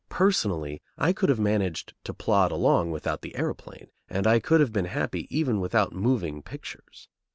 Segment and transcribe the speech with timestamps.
[0.09, 4.73] Personally, I could have managed to plod along without the aeroplane, and I could have
[4.73, 7.07] been happy even without moving pictures.